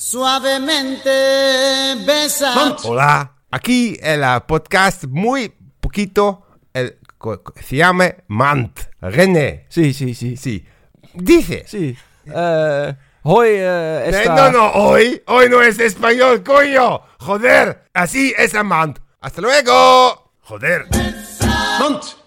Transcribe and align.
Suavemente 0.00 1.10
besa. 2.06 2.74
Hola, 2.84 3.34
aquí 3.50 3.98
el 4.02 4.24
podcast 4.46 5.04
muy 5.04 5.52
poquito, 5.78 6.46
el, 6.72 6.96
se 7.62 7.76
llama 7.76 8.06
Mant. 8.28 8.80
René. 9.02 9.66
Sí, 9.68 9.92
sí, 9.92 10.14
sí. 10.14 10.38
Sí. 10.38 10.64
Dice. 11.12 11.64
Sí. 11.66 11.94
Eh, 12.34 12.96
hoy 13.24 13.48
Eh, 13.50 14.08
está... 14.08 14.50
No, 14.50 14.50
no, 14.50 14.70
hoy, 14.72 15.22
hoy 15.26 15.50
no 15.50 15.60
es 15.60 15.78
español, 15.78 16.42
coño. 16.44 17.02
Joder, 17.18 17.84
así 17.92 18.32
es 18.38 18.54
Amant. 18.54 19.00
Hasta 19.20 19.42
luego. 19.42 20.32
Joder. 20.40 20.86
Mont. 21.78 22.04